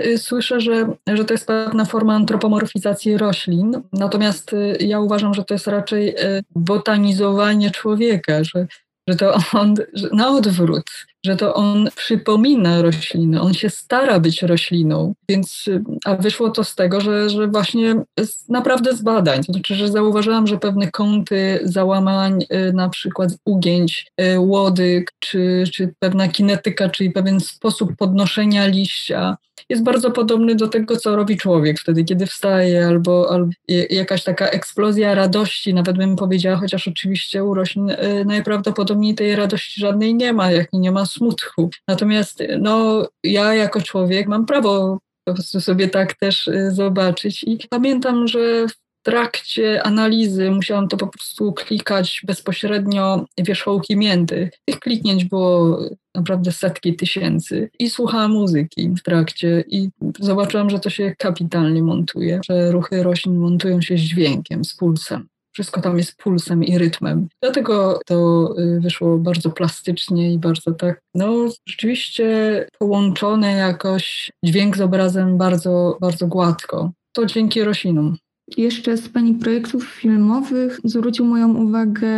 [0.00, 5.44] y, słyszę, że, że to jest pewna forma antropomorfizacji roślin, natomiast y, ja uważam, że
[5.44, 8.66] to jest raczej y, botanizowanie człowieka, że,
[9.08, 10.84] że to on że na odwrót
[11.26, 15.64] że to on przypomina rośliny, on się stara być rośliną, więc,
[16.04, 19.88] a wyszło to z tego, że, że właśnie z, naprawdę z badań, to znaczy, że
[19.88, 26.88] zauważyłam, że pewne kąty załamań, y, na przykład ugięć, y, łodyg, czy, czy pewna kinetyka,
[26.88, 29.36] czyli pewien sposób podnoszenia liścia,
[29.68, 33.50] jest bardzo podobny do tego, co robi człowiek wtedy, kiedy wstaje, albo, albo
[33.90, 39.80] jakaś taka eksplozja radości, nawet bym powiedziała, chociaż oczywiście u roślin y, najprawdopodobniej tej radości
[39.80, 41.70] żadnej nie ma, jak nie ma smutku.
[41.88, 47.44] Natomiast no, ja jako człowiek mam prawo po prostu sobie tak też y, zobaczyć.
[47.44, 54.50] I pamiętam, że w trakcie analizy musiałam to po prostu klikać bezpośrednio wierzchołki mięty.
[54.64, 55.80] Tych kliknięć było
[56.14, 62.40] naprawdę setki tysięcy i słuchałam muzyki w trakcie i zobaczyłam, że to się kapitalnie montuje,
[62.44, 65.28] że ruchy roślin montują się z dźwiękiem, z pulsem.
[65.52, 67.28] Wszystko tam jest pulsem i rytmem.
[67.42, 74.80] Dlatego to y, wyszło bardzo plastycznie i bardzo tak, no rzeczywiście połączone jakoś dźwięk z
[74.80, 76.92] obrazem bardzo, bardzo gładko.
[77.12, 78.16] To dzięki roślinom.
[78.56, 82.08] Jeszcze z Pani projektów filmowych zwrócił moją uwagę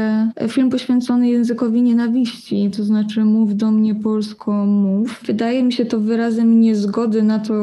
[0.49, 5.20] film poświęcony językowi nienawiści, to znaczy Mów do mnie polsko, mów.
[5.27, 7.55] Wydaje mi się to wyrazem niezgody na to,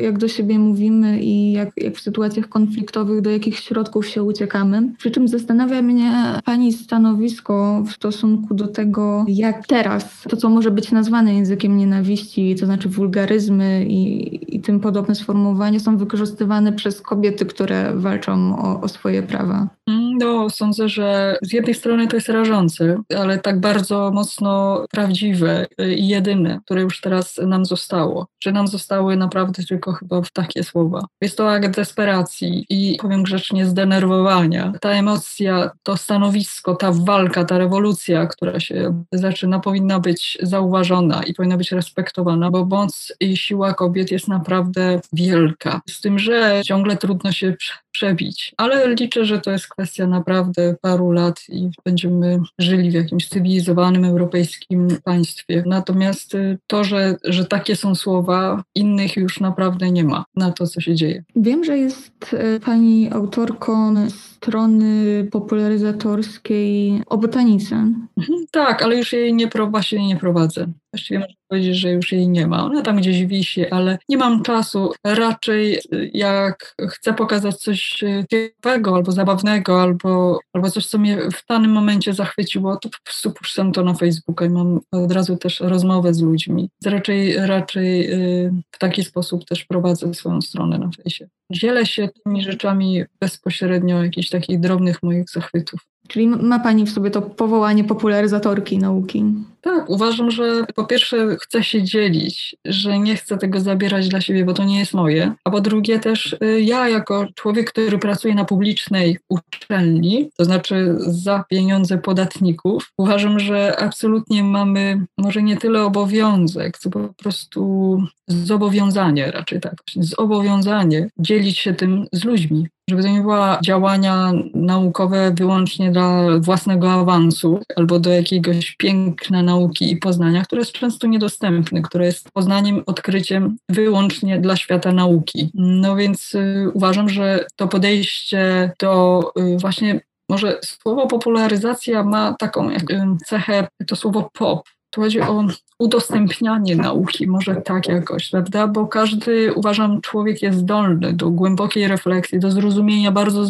[0.00, 4.82] jak do siebie mówimy i jak, jak w sytuacjach konfliktowych do jakich środków się uciekamy.
[4.98, 6.12] Przy czym zastanawia mnie
[6.44, 12.56] Pani stanowisko w stosunku do tego, jak teraz to, co może być nazwane językiem nienawiści,
[12.60, 18.13] to znaczy wulgaryzmy i, i tym podobne sformułowania są wykorzystywane przez kobiety, które walczą
[18.54, 19.70] o, o swoje prawa.
[20.18, 26.08] No, sądzę, że z jednej strony to jest rażące, ale tak bardzo mocno prawdziwe i
[26.08, 28.26] jedyne, które już teraz nam zostało.
[28.42, 31.04] Że nam zostały naprawdę tylko chyba takie słowa.
[31.20, 34.72] Jest to akt desperacji i powiem grzecznie zdenerwowania.
[34.80, 41.34] Ta emocja, to stanowisko, ta walka, ta rewolucja, która się zaczyna, powinna być zauważona i
[41.34, 45.80] powinna być respektowana, bo moc i siła kobiet jest naprawdę wielka.
[45.88, 47.54] Z tym, że ciągle trudno się
[47.92, 48.52] przebić.
[48.56, 54.04] Ale liczę, że to jest kwestia naprawdę paru lat i będziemy żyli w jakimś cywilizowanym
[54.04, 55.62] europejskim państwie.
[55.66, 60.66] Natomiast y, to, że, że takie są słowa, innych już naprawdę nie ma na to,
[60.66, 61.24] co się dzieje.
[61.36, 63.94] Wiem, że jest y, pani autorką
[64.44, 67.74] strony popularyzatorskiej o botanice.
[68.16, 69.48] Mhm, tak, ale już jej nie,
[69.92, 70.66] nie prowadzę.
[70.92, 72.64] Właściwie można powiedzieć, że już jej nie ma.
[72.64, 74.92] Ona tam gdzieś wisi, ale nie mam czasu.
[75.04, 75.80] Raczej
[76.12, 82.14] jak chcę pokazać coś ciekawego albo zabawnego, albo, albo coś, co mnie w danym momencie
[82.14, 86.22] zachwyciło, to po prostu puszczam to na Facebooka i mam od razu też rozmowę z
[86.22, 86.70] ludźmi.
[86.84, 91.28] Raczej, raczej y, w taki sposób też prowadzę swoją stronę na fejsie.
[91.54, 95.80] Dzielę się tymi rzeczami bezpośrednio, jakichś takich drobnych moich zachwytów.
[96.08, 99.24] Czyli ma Pani w sobie to powołanie popularyzatorki nauki.
[99.60, 104.44] Tak, uważam, że po pierwsze chcę się dzielić, że nie chcę tego zabierać dla siebie,
[104.44, 105.32] bo to nie jest moje.
[105.44, 110.94] A po drugie też y, ja jako człowiek, który pracuje na publicznej uczelni, to znaczy
[110.98, 119.30] za pieniądze podatników, uważam, że absolutnie mamy może nie tyle obowiązek, co po prostu zobowiązanie
[119.30, 125.90] raczej tak, zobowiązanie dzielić się tym z ludźmi żeby to nie była działania naukowe wyłącznie
[125.90, 132.06] dla własnego awansu albo do jakiegoś piękna nauki i poznania, które jest często niedostępne, które
[132.06, 135.50] jest poznaniem, odkryciem wyłącznie dla świata nauki.
[135.54, 142.70] No więc y, uważam, że to podejście do y, właśnie może słowo popularyzacja ma taką
[142.70, 144.62] jak, y, cechę, to słowo pop,
[144.94, 145.44] tu chodzi o
[145.78, 148.66] udostępnianie nauki, może tak jakoś, prawda?
[148.66, 153.44] Bo każdy, uważam, człowiek jest zdolny do głębokiej refleksji, do zrozumienia bardzo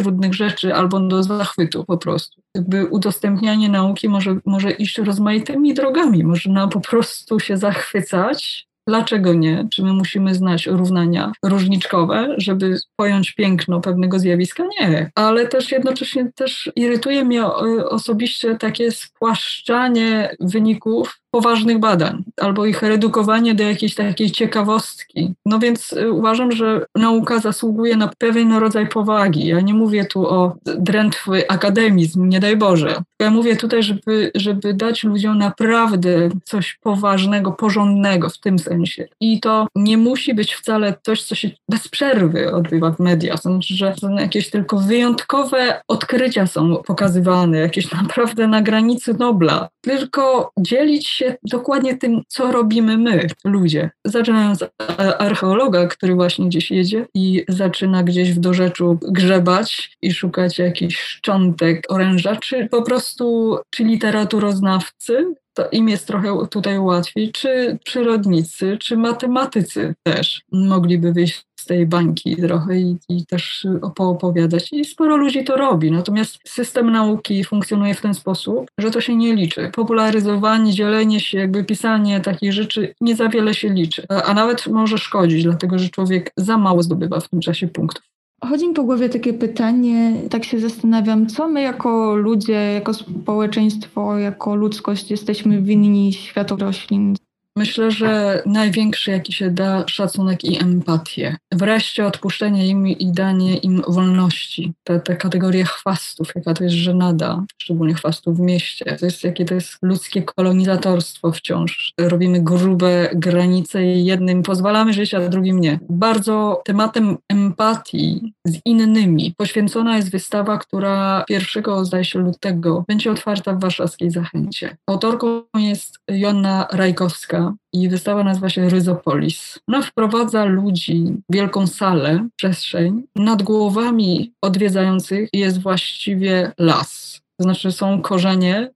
[0.00, 2.42] trudnych rzeczy albo do zachwytu po prostu.
[2.54, 6.24] Jakby udostępnianie nauki może, może iść rozmaitymi drogami.
[6.24, 9.68] Można po prostu się zachwycać Dlaczego nie?
[9.72, 14.64] Czy my musimy znać równania różniczkowe, żeby pojąć piękno pewnego zjawiska?
[14.80, 15.10] Nie.
[15.14, 17.46] Ale też jednocześnie też irytuje mnie
[17.88, 25.34] osobiście takie spłaszczanie wyników poważnych badań albo ich redukowanie do jakiejś takiej ciekawostki.
[25.46, 29.46] No więc y, uważam, że nauka zasługuje na pewien rodzaj powagi.
[29.46, 33.02] Ja nie mówię tu o drętwy akademizm, nie daj Boże.
[33.20, 39.08] Ja mówię tutaj, żeby, żeby dać ludziom naprawdę coś poważnego, porządnego w tym sensie.
[39.20, 43.40] I to nie musi być wcale coś, co się bez przerwy odbywa w mediach.
[43.40, 49.68] Znaczy, że jakieś tylko wyjątkowe odkrycia są pokazywane, jakieś naprawdę na granicy Nobla.
[49.80, 53.90] Tylko dzielić się się dokładnie tym, co robimy my, ludzie.
[54.04, 54.70] Zaczynając od
[55.18, 61.84] archeologa, który właśnie gdzieś jedzie i zaczyna gdzieś w dorzeczu grzebać i szukać jakichś szczątek
[61.88, 68.96] oręża, czy po prostu czy literaturoznawcy, to im jest trochę tutaj łatwiej, czy przyrodnicy, czy
[68.96, 74.72] matematycy też mogliby wyjść tej bańki trochę i, i też poopowiadać.
[74.72, 75.92] I sporo ludzi to robi.
[75.92, 79.70] Natomiast system nauki funkcjonuje w ten sposób, że to się nie liczy.
[79.74, 84.98] Popularyzowanie, dzielenie się, jakby pisanie takich rzeczy nie za wiele się liczy, a nawet może
[84.98, 88.04] szkodzić, dlatego że człowiek za mało zdobywa w tym czasie punktów.
[88.48, 94.18] Chodzi mi po głowie takie pytanie, tak się zastanawiam, co my jako ludzie, jako społeczeństwo,
[94.18, 97.16] jako ludzkość jesteśmy winni światu roślin?
[97.56, 101.36] Myślę, że największy, jaki się da, szacunek i empatię.
[101.52, 104.72] Wreszcie odpuszczenie im i danie im wolności.
[104.84, 108.96] Te, te kategorie chwastów, jaka to jest żenada, szczególnie chwastów w mieście.
[109.00, 111.92] To jest, jakie to jest ludzkie kolonizatorstwo wciąż.
[112.00, 115.78] Robimy grube granice i jednym pozwalamy żyć, a drugim nie.
[115.88, 123.52] Bardzo tematem empatii z innymi poświęcona jest wystawa, która 1 zdaje się lutego będzie otwarta
[123.52, 124.76] w warszawskiej Zachęcie.
[124.86, 129.58] Autorką jest Jonna Rajkowska, i wystawa nazywa się Ryzopolis.
[129.68, 133.02] Ona wprowadza ludzi w wielką salę, przestrzeń.
[133.16, 137.20] Nad głowami odwiedzających jest właściwie las.
[137.40, 138.70] To znaczy są korzenie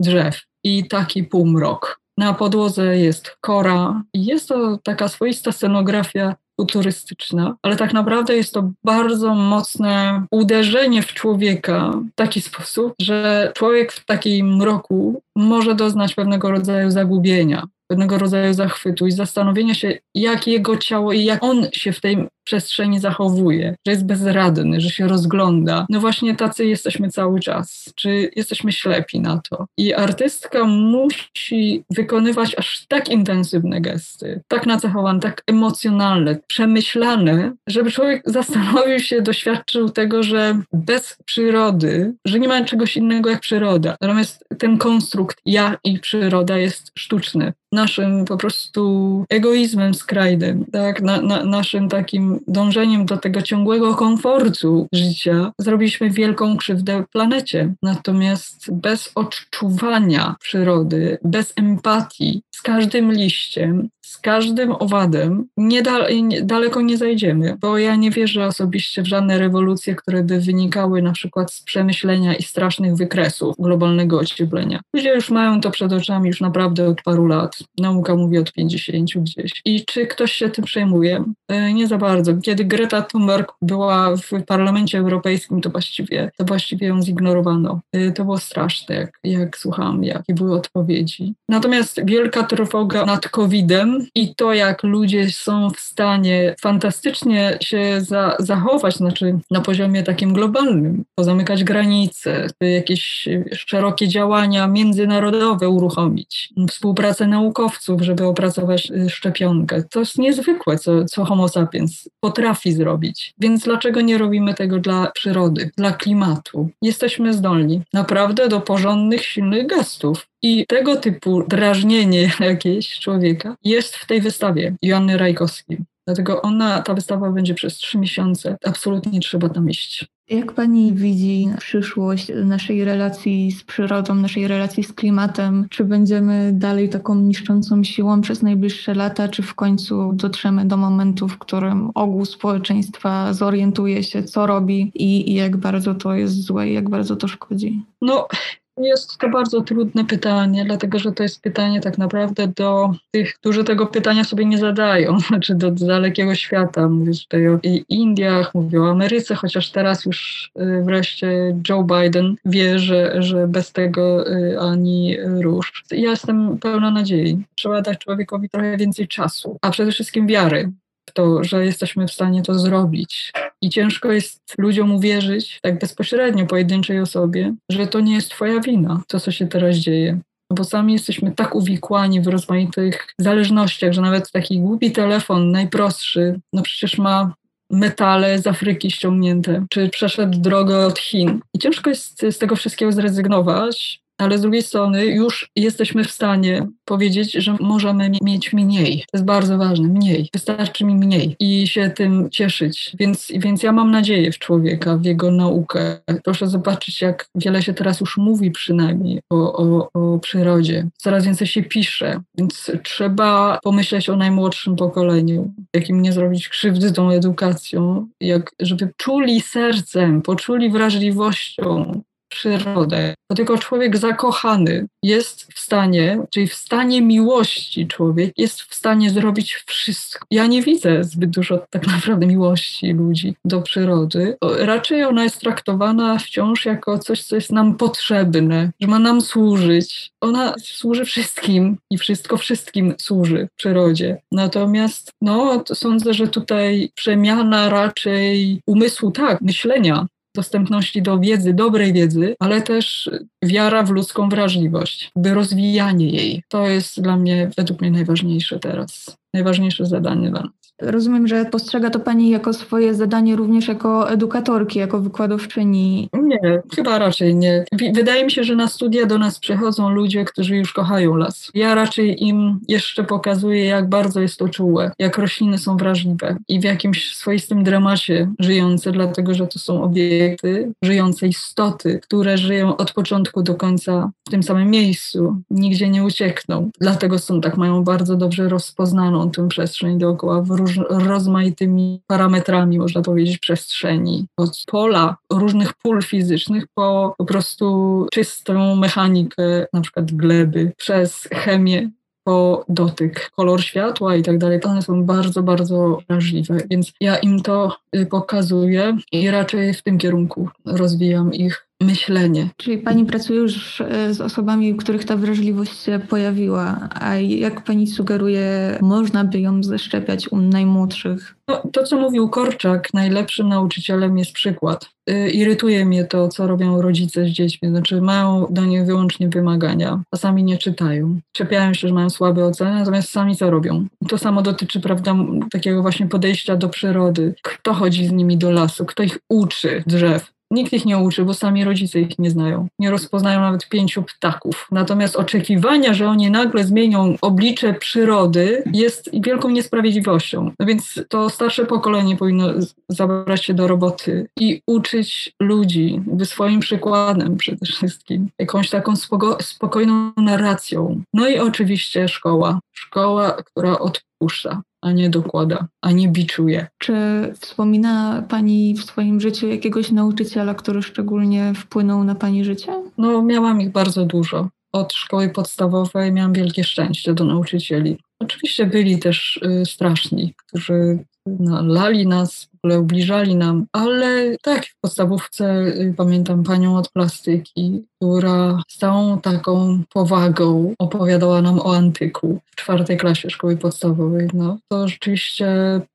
[0.00, 2.00] drzew i taki półmrok.
[2.18, 8.54] Na podłodze jest kora i jest to taka swoista scenografia futurystyczna, ale tak naprawdę jest
[8.54, 15.74] to bardzo mocne uderzenie w człowieka w taki sposób, że człowiek w takim mroku może
[15.74, 21.42] doznać pewnego rodzaju zagubienia pewnego rodzaju zachwytu i zastanowienia się, jak jego ciało i jak
[21.42, 25.86] on się w tej przestrzeni zachowuje, że jest bezradny, że się rozgląda.
[25.90, 27.92] No właśnie tacy jesteśmy cały czas.
[27.94, 29.66] Czy jesteśmy ślepi na to?
[29.76, 38.22] I artystka musi wykonywać aż tak intensywne gesty, tak nacechowane, tak emocjonalne, przemyślane, żeby człowiek
[38.38, 43.96] zastanowił się, doświadczył tego, że bez przyrody, że nie ma czegoś innego jak przyroda.
[44.00, 47.52] Natomiast ten konstrukt ja i przyroda jest sztuczny.
[47.72, 51.02] Naszym po prostu egoizmem skrajnym, tak?
[51.02, 57.74] Na, na, naszym takim dążeniem do tego ciągłego komfortu życia zrobiliśmy wielką krzywdę planecie.
[57.82, 66.42] Natomiast bez odczuwania przyrody, bez empatii z każdym liściem, z każdym owadem nie, da, nie
[66.42, 71.12] daleko nie zajdziemy, bo ja nie wierzę osobiście w żadne rewolucje, które by wynikały na
[71.12, 74.80] przykład z przemyślenia i strasznych wykresów globalnego ocieplenia.
[74.94, 77.58] Ludzie już mają to przed oczami już naprawdę od paru lat.
[77.78, 79.52] Nauka mówi od 50 gdzieś.
[79.64, 81.24] I czy ktoś się tym przejmuje?
[81.48, 82.36] E, nie za bardzo.
[82.36, 87.80] Kiedy Greta Thunberg była w Parlamencie Europejskim, to właściwie, to właściwie ją zignorowano.
[87.92, 91.34] E, to było straszne, jak, jak słuchałam, jakie były odpowiedzi.
[91.48, 98.36] Natomiast wielka trwoga nad COVID-em i to, jak ludzie są w stanie fantastycznie się za,
[98.38, 108.02] zachować, znaczy na poziomie takim globalnym, pozamykać granice, jakieś szerokie działania międzynarodowe uruchomić, współpracę naukowców,
[108.02, 109.82] żeby opracować y, szczepionkę.
[109.90, 113.34] To jest niezwykłe, co, co Homo sapiens potrafi zrobić.
[113.38, 116.68] Więc dlaczego nie robimy tego dla przyrody, dla klimatu?
[116.82, 120.26] Jesteśmy zdolni naprawdę do porządnych, silnych gestów.
[120.44, 125.78] I tego typu drażnienie jakieś człowieka jest w tej wystawie Joanny Rajkowskiej.
[126.06, 128.56] Dlatego ona, ta wystawa będzie przez trzy miesiące.
[128.64, 130.06] Absolutnie trzeba tam iść.
[130.28, 135.66] Jak pani widzi przyszłość naszej relacji z przyrodą, naszej relacji z klimatem?
[135.70, 141.28] Czy będziemy dalej taką niszczącą siłą przez najbliższe lata, czy w końcu dotrzemy do momentu,
[141.28, 146.68] w którym ogół społeczeństwa zorientuje się, co robi i, i jak bardzo to jest złe
[146.68, 147.82] i jak bardzo to szkodzi?
[148.02, 148.28] No,
[148.76, 153.64] jest to bardzo trudne pytanie, dlatego że to jest pytanie tak naprawdę do tych, którzy
[153.64, 156.88] tego pytania sobie nie zadają, znaczy do dalekiego świata.
[156.88, 157.58] Mówię tutaj o
[157.88, 163.72] Indiach, mówię o Ameryce, chociaż teraz już y, wreszcie Joe Biden wie, że, że bez
[163.72, 165.84] tego y, ani rusz.
[165.90, 167.44] Ja jestem pełna nadziei.
[167.54, 170.72] Trzeba dać człowiekowi trochę więcej czasu, a przede wszystkim wiary
[171.12, 173.32] to, że jesteśmy w stanie to zrobić.
[173.62, 179.02] I ciężko jest ludziom uwierzyć, tak bezpośrednio pojedynczej osobie, że to nie jest Twoja wina,
[179.08, 180.20] to co się teraz dzieje.
[180.52, 186.62] Bo sami jesteśmy tak uwikłani w rozmaitych zależnościach, że nawet taki głupi telefon, najprostszy, no
[186.62, 187.34] przecież ma
[187.70, 191.40] metale z Afryki ściągnięte, czy przeszedł drogę od Chin.
[191.54, 196.66] I ciężko jest z tego wszystkiego zrezygnować, ale z drugiej strony już jesteśmy w stanie
[196.84, 198.98] powiedzieć, że możemy mieć mniej.
[198.98, 200.28] To jest bardzo ważne, mniej.
[200.32, 202.92] Wystarczy mi mniej i się tym cieszyć.
[202.98, 205.98] Więc, więc ja mam nadzieję w człowieka, w jego naukę.
[206.24, 210.86] Proszę zobaczyć, jak wiele się teraz już mówi przynajmniej o, o, o przyrodzie.
[210.96, 217.10] Coraz więcej się pisze, więc trzeba pomyśleć o najmłodszym pokoleniu, jakim nie zrobić krzywdy tą
[217.10, 222.02] edukacją, jak żeby czuli sercem, poczuli wrażliwością
[222.34, 223.14] przyrodę.
[223.30, 229.10] Bo tylko człowiek zakochany jest w stanie, czyli w stanie miłości człowiek jest w stanie
[229.10, 230.26] zrobić wszystko.
[230.30, 234.36] Ja nie widzę zbyt dużo tak naprawdę miłości ludzi do przyrody.
[234.58, 240.12] Raczej ona jest traktowana wciąż jako coś, co jest nam potrzebne, że ma nam służyć.
[240.20, 244.22] Ona służy wszystkim i wszystko wszystkim służy przyrodzie.
[244.32, 252.34] Natomiast no, sądzę, że tutaj przemiana raczej umysłu, tak, myślenia dostępności do wiedzy, dobrej wiedzy,
[252.38, 253.10] ale też
[253.42, 256.42] wiara w ludzką wrażliwość, by rozwijanie jej.
[256.48, 260.63] To jest dla mnie, według mnie najważniejsze teraz, najważniejsze zadanie dla nas.
[260.82, 266.08] Rozumiem, że postrzega to Pani jako swoje zadanie również jako edukatorki, jako wykładowczyni.
[266.12, 267.64] Nie, chyba raczej nie.
[267.94, 271.50] Wydaje mi się, że na studia do nas przychodzą ludzie, którzy już kochają las.
[271.54, 276.60] Ja raczej im jeszcze pokazuję, jak bardzo jest to czułe, jak rośliny są wrażliwe i
[276.60, 282.92] w jakimś swoistym dramacie żyjące, dlatego że to są obiekty, żyjące istoty, które żyją od
[282.92, 286.70] początku do końca w tym samym miejscu, nigdzie nie uciekną.
[286.80, 293.02] Dlatego są tak, mają bardzo dobrze rozpoznaną tę przestrzeń dookoła w róż, rozmaitymi parametrami, można
[293.02, 294.26] powiedzieć, przestrzeni.
[294.36, 301.90] Od pola różnych pól fizycznych po po prostu czystą mechanikę, na przykład gleby, przez chemię
[302.24, 304.60] po dotyk, kolor światła i tak dalej.
[304.64, 307.76] One są bardzo, bardzo wrażliwe, więc ja im to
[308.10, 312.48] pokazuję i raczej w tym kierunku rozwijam ich myślenie.
[312.56, 317.64] Czyli pani pracuje już e, z osobami, u których ta wrażliwość się pojawiła, a jak
[317.64, 321.34] pani sugeruje, można by ją zaszczepiać u najmłodszych?
[321.48, 324.88] No, to, co mówił Korczak, najlepszym nauczycielem jest przykład.
[325.10, 330.02] Y, irytuje mnie to, co robią rodzice z dziećmi, znaczy mają do nich wyłącznie wymagania,
[330.10, 331.20] a sami nie czytają.
[331.32, 333.86] Czepiają się, że mają słabe oceny, natomiast sami co robią?
[334.08, 335.16] To samo dotyczy, prawda,
[335.50, 337.34] takiego właśnie podejścia do przyrody.
[337.42, 338.84] Kto chodzi z nimi do lasu?
[338.84, 340.34] Kto ich uczy drzew?
[340.54, 342.68] Nikt ich nie uczy, bo sami rodzice ich nie znają.
[342.78, 344.66] Nie rozpoznają nawet pięciu ptaków.
[344.70, 350.50] Natomiast oczekiwania, że oni nagle zmienią oblicze przyrody, jest wielką niesprawiedliwością.
[350.60, 352.48] No więc to starsze pokolenie powinno
[352.88, 359.38] zabrać się do roboty i uczyć ludzi by swoim przykładem przede wszystkim, jakąś taką spoko
[359.42, 361.02] spokojną narracją.
[361.14, 362.60] No i oczywiście szkoła.
[362.72, 366.66] Szkoła, która odpuszcza a nie dokłada, a nie biczuje.
[366.78, 366.94] Czy
[367.40, 372.72] wspomina Pani w swoim życiu jakiegoś nauczyciela, który szczególnie wpłynął na Pani życie?
[372.98, 374.48] No, miałam ich bardzo dużo.
[374.72, 377.98] Od szkoły podstawowej miałam wielkie szczęście do nauczycieli.
[378.24, 384.66] Oczywiście byli też y, straszni, którzy no, lali nas, w ogóle ubliżali nam, ale tak,
[384.66, 391.76] w podstawówce y, pamiętam panią od plastyki, która z całą taką powagą opowiadała nam o
[391.76, 394.28] antyku w czwartej klasie szkoły podstawowej.
[394.34, 395.46] No, to rzeczywiście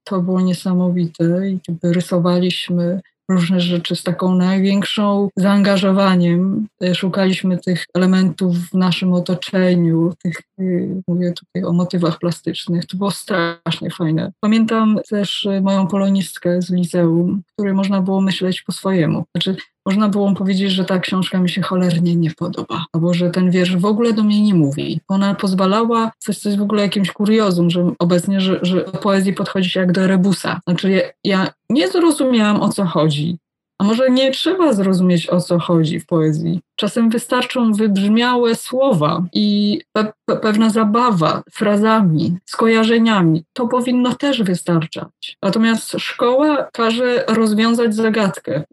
[0.03, 6.67] to było niesamowite i rysowaliśmy różne rzeczy z taką największą zaangażowaniem.
[6.93, 12.85] Szukaliśmy tych elementów w naszym otoczeniu, tych, y, mówię tutaj o motywach plastycznych.
[12.85, 14.31] To było strasznie fajne.
[14.39, 19.23] Pamiętam też moją polonistkę z liceum, której można było myśleć po swojemu.
[19.35, 19.55] Znaczy,
[19.89, 23.75] można było powiedzieć, że ta książka mi się cholernie nie podoba, albo że ten wiersz
[23.75, 24.99] w ogóle do mnie nie mówi.
[25.07, 29.69] Ona pozwalała, coś, coś w ogóle jakimś kuriozum, że obecnie, że, że do poezji podchodzi
[29.69, 30.59] się jak do rebusa.
[30.67, 33.37] Znaczy ja, ja nie zrozumiałam o co chodzi.
[33.79, 36.59] A może nie trzeba zrozumieć o co chodzi w poezji.
[36.79, 43.43] Czasem wystarczą wybrzmiałe słowa i pe pe pewna zabawa frazami, skojarzeniami.
[43.53, 45.37] To powinno też wystarczać.
[45.43, 48.63] Natomiast szkoła każe rozwiązać zagadkę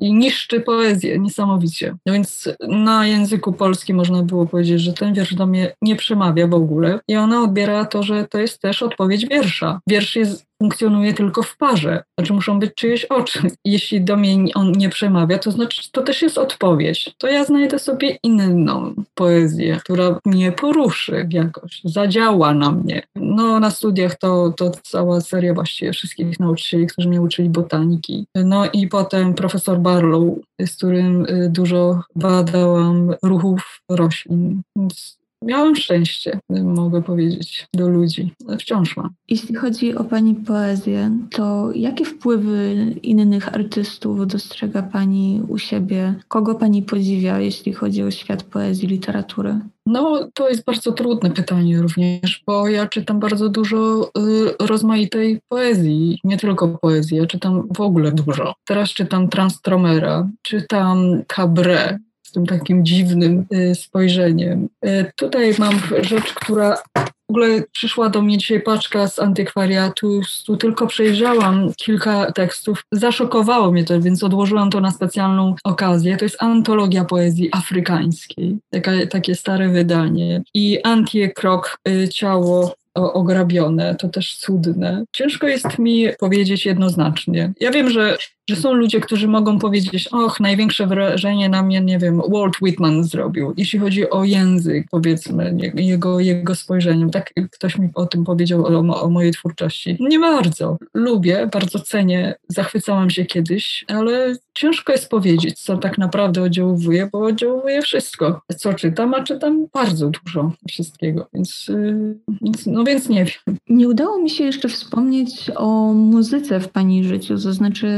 [0.00, 1.96] i niszczy poezję niesamowicie.
[2.06, 6.46] No więc na języku polskim można było powiedzieć, że ten wiersz do mnie nie przemawia
[6.46, 9.80] w ogóle i ona odbiera to, że to jest też odpowiedź wiersza.
[9.86, 12.02] Wiersz jest funkcjonuje tylko w parze.
[12.18, 13.40] Znaczy muszą być czyjeś oczy.
[13.64, 16.91] Jeśli do mnie on nie przemawia, to znaczy to też jest odpowiedź.
[17.18, 23.02] To ja znajdę sobie inną poezję, która mnie poruszy jakoś, zadziała na mnie.
[23.16, 28.26] No na studiach to, to cała seria właściwie wszystkich nauczycieli, którzy mnie uczyli botaniki.
[28.34, 34.62] No i potem profesor Barlow, z którym y, dużo badałam ruchów roślin.
[34.76, 38.32] Więc miałam szczęście, mogę powiedzieć, do ludzi.
[38.58, 39.10] Wciąż mam.
[39.28, 46.14] Jeśli chodzi o Pani poezję, to jakie wpływy innych artystów dostrzega Pani u siebie?
[46.28, 49.60] Kogo Pani podziwia, jeśli chodzi o świat poezji, literatury?
[49.86, 56.20] No, to jest bardzo trudne pytanie również, bo ja czytam bardzo dużo y, rozmaitej poezji,
[56.24, 58.54] nie tylko poezji, ja czytam w ogóle dużo.
[58.64, 61.98] Teraz czytam Transtromera, czytam Cabré,
[62.32, 64.68] tym takim dziwnym y, spojrzeniem.
[64.86, 70.56] Y, tutaj mam rzecz, która w ogóle przyszła do mnie dzisiaj paczka z antykwariatu, tu
[70.56, 72.84] tylko przejrzałam kilka tekstów.
[72.92, 76.16] Zaszokowało mnie to, więc odłożyłam to na specjalną okazję.
[76.16, 80.42] To jest antologia poezji afrykańskiej, taka, takie stare wydanie.
[80.54, 85.04] I Antie Krok, y, Ciało ograbione, to też cudne.
[85.12, 87.52] Ciężko jest mi powiedzieć jednoznacznie.
[87.60, 88.16] Ja wiem, że
[88.54, 93.04] że są ludzie, którzy mogą powiedzieć, och, największe wrażenie na mnie, nie wiem, Walt Whitman
[93.04, 97.10] zrobił, jeśli chodzi o język, powiedzmy, jego, jego spojrzeniem.
[97.10, 99.96] Tak ktoś mi o tym powiedział, o, o mojej twórczości.
[100.00, 100.76] Nie bardzo.
[100.94, 107.18] Lubię, bardzo cenię, zachwycałam się kiedyś, ale ciężko jest powiedzieć, co tak naprawdę oddziałuje, bo
[107.18, 108.40] oddziałuje wszystko.
[108.56, 113.56] Co czytam, a czytam bardzo dużo wszystkiego, więc, yy, więc no więc nie wiem.
[113.68, 117.88] Nie udało mi się jeszcze wspomnieć o muzyce w Pani życiu, to znaczy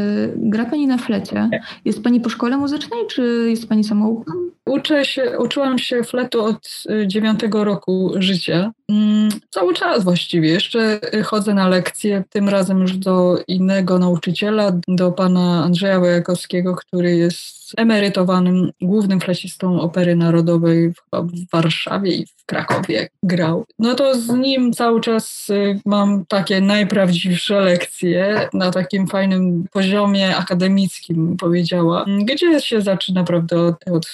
[0.45, 1.49] gra Pani na flecie.
[1.85, 4.33] Jest Pani po szkole muzycznej, czy jest Pani samouką?
[4.67, 8.73] Uczę się, uczyłam się fletu od y, dziewiątego roku życia.
[8.91, 10.49] Mm, cały czas właściwie.
[10.49, 17.17] Jeszcze chodzę na lekcje, tym razem już do innego nauczyciela, do pana Andrzeja Wojakowskiego, który
[17.17, 23.65] jest emerytowanym głównym flecistą Opery Narodowej w, Warszawie i w Krakowie grał.
[23.79, 30.37] No to z nim cały czas y, mam takie najprawdziwsze lekcje na takim fajnym poziomie
[30.37, 34.07] akademickim, powiedziała, gdzie się zaczyna, prawda, od, od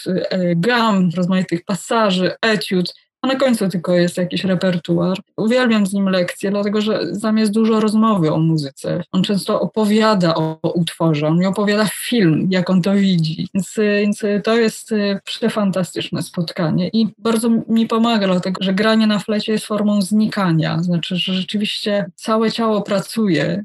[0.57, 5.19] gam, rozmaitych pasaży, etiud, a na końcu tylko jest jakiś repertuar.
[5.37, 10.59] Uwielbiam z nim lekcje, dlatego że zamiast dużo rozmowy o muzyce, on często opowiada o,
[10.63, 13.49] o utworze, on mi opowiada film, jak on to widzi.
[13.55, 19.19] Więc, więc to jest e, przefantastyczne spotkanie i bardzo mi pomaga, dlatego że granie na
[19.19, 20.83] flecie jest formą znikania.
[20.83, 23.65] Znaczy, że rzeczywiście całe ciało pracuje.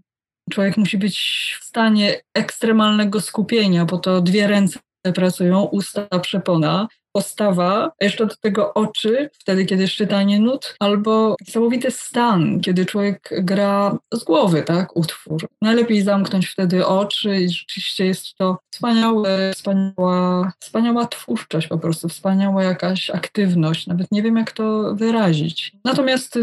[0.52, 1.18] Człowiek musi być
[1.62, 4.80] w stanie ekstremalnego skupienia, bo to dwie ręce
[5.14, 11.92] pracują, usta, przepona, postawa, jeszcze do tego oczy, wtedy kiedy jest czytanie nut, albo niesamowity
[11.92, 15.48] stan, kiedy człowiek gra z głowy, tak, utwór.
[15.62, 22.64] Najlepiej zamknąć wtedy oczy i rzeczywiście jest to wspaniałe, wspaniała, wspaniała twórczość po prostu, wspaniała
[22.64, 25.72] jakaś aktywność, nawet nie wiem jak to wyrazić.
[25.84, 26.40] Natomiast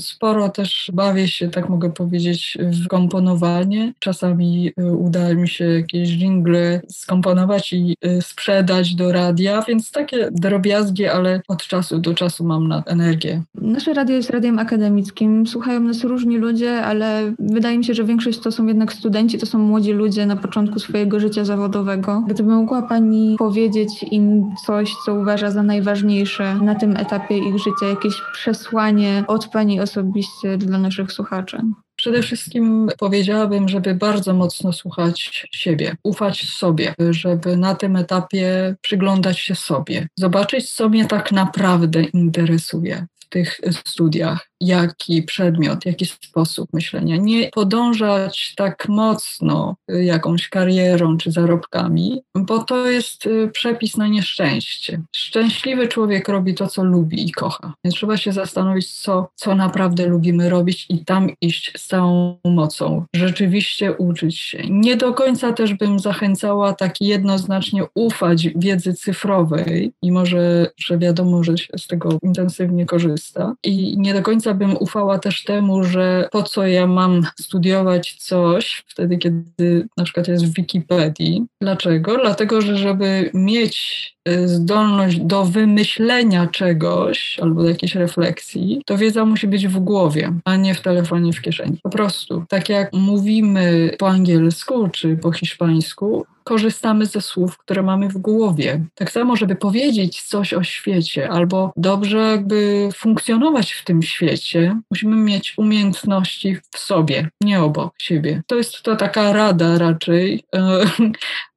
[0.00, 3.92] sporo też bawię się, tak mogę powiedzieć, w komponowanie.
[3.98, 10.03] Czasami y, uda mi się jakieś jingle skomponować i y, sprzedać do radia, więc tak
[10.04, 13.42] takie drobiazgi, ale od czasu do czasu mam na energię.
[13.54, 15.46] Nasze radio jest radiem akademickim.
[15.46, 19.46] Słuchają nas różni ludzie, ale wydaje mi się, że większość to są jednak studenci, to
[19.46, 22.24] są młodzi ludzie na początku swojego życia zawodowego.
[22.28, 27.86] Gdyby mogła Pani powiedzieć im coś, co uważa za najważniejsze na tym etapie ich życia,
[27.90, 31.58] jakieś przesłanie od Pani osobiście dla naszych słuchaczy?
[32.04, 39.38] Przede wszystkim powiedziałabym, żeby bardzo mocno słuchać siebie, ufać sobie, żeby na tym etapie przyglądać
[39.38, 46.68] się sobie, zobaczyć, co mnie tak naprawdę interesuje w tych studiach, jaki przedmiot, jaki sposób
[46.72, 47.16] myślenia.
[47.16, 55.02] Nie podążać tak mocno jakąś karierą czy zarobkami, bo to jest y, przepis na nieszczęście.
[55.16, 57.74] Szczęśliwy człowiek robi to, co lubi i kocha.
[57.84, 63.04] Więc trzeba się zastanowić, co, co naprawdę lubimy robić i tam iść z całą mocą.
[63.14, 64.62] Rzeczywiście uczyć się.
[64.70, 71.44] Nie do końca też bym zachęcała tak jednoznacznie ufać wiedzy cyfrowej, mimo że, że wiadomo,
[71.44, 73.54] że się z tego intensywnie korzysta.
[73.64, 78.84] I nie do końca bym ufała też temu, że po co ja mam studiować coś
[78.86, 81.44] wtedy, kiedy na przykład jest w Wikipedii.
[81.60, 82.16] Dlaczego?
[82.16, 84.13] Dlatego, że żeby mieć
[84.44, 90.56] zdolność do wymyślenia czegoś albo do jakiejś refleksji, to wiedza musi być w głowie, a
[90.56, 91.78] nie w telefonie w kieszeni.
[91.82, 92.44] Po prostu.
[92.48, 98.84] Tak jak mówimy po angielsku czy po hiszpańsku, korzystamy ze słów, które mamy w głowie.
[98.94, 105.16] Tak samo, żeby powiedzieć coś o świecie albo dobrze jakby funkcjonować w tym świecie, musimy
[105.16, 108.42] mieć umiejętności w sobie, nie obok siebie.
[108.46, 110.84] To jest to taka rada raczej, e,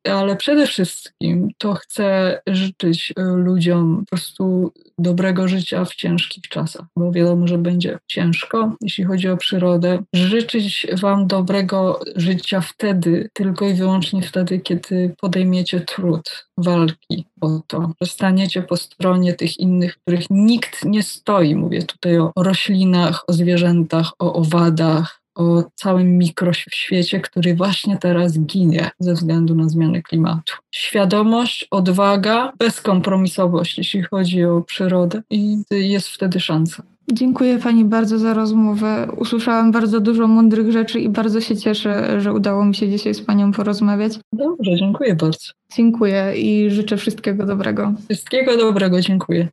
[0.07, 6.85] ale przede wszystkim to chcę życzyć e, ludziom po prostu dobrego życia w ciężkich czasach,
[6.95, 10.03] bo wiadomo, że będzie ciężko, jeśli chodzi o przyrodę.
[10.13, 17.91] Życzyć Wam dobrego życia wtedy, tylko i wyłącznie wtedy, kiedy podejmiecie trud walki o to,
[18.01, 21.55] że staniecie po stronie tych innych, których nikt nie stoi.
[21.55, 28.89] Mówię tutaj o roślinach, o zwierzętach, o owadach, o całym mikroświecie, który właśnie teraz ginie
[28.99, 30.53] ze względu na zmianę klimatu.
[30.71, 36.83] Świadomość, odwaga, bezkompromisowość, jeśli chodzi o przyrodę i jest wtedy szansa.
[37.13, 39.07] Dziękuję Pani bardzo za rozmowę.
[39.17, 43.21] Usłyszałam bardzo dużo mądrych rzeczy i bardzo się cieszę, że udało mi się dzisiaj z
[43.21, 44.13] Panią porozmawiać.
[44.33, 45.51] Dobrze, dziękuję bardzo.
[45.75, 47.93] Dziękuję i życzę wszystkiego dobrego.
[48.09, 49.45] Wszystkiego dobrego, dziękuję.